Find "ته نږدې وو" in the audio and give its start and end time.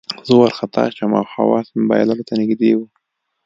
2.27-2.85